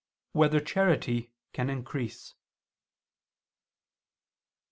4] 0.33 0.39
Whether 0.39 0.59
Charity 0.59 1.31
Can 1.53 1.69
Increase? 1.69 2.33